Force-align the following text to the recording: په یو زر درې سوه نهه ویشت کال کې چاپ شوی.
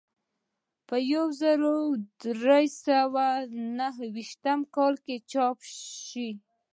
په 0.87 0.95
یو 1.13 1.25
زر 1.41 1.59
درې 2.23 2.65
سوه 2.85 3.27
نهه 3.77 4.05
ویشت 4.15 4.45
کال 4.75 4.95
کې 5.05 5.15
چاپ 5.31 5.57
شوی. 6.07 6.31